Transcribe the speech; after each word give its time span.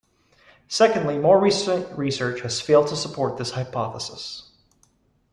Secondly, 0.67 1.19
more 1.19 1.39
recent 1.39 1.95
research 1.95 2.41
has 2.41 2.59
failed 2.59 2.87
to 2.87 2.95
support 2.95 3.37
this 3.37 3.51
hypothesis. 3.51 4.49